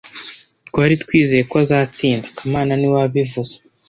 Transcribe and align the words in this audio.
Twari 0.67 0.93
twizeye 1.03 1.43
ko 1.49 1.55
azatsinda 1.63 2.27
kamana 2.37 2.71
niwe 2.75 2.95
wabivuze 3.01 3.55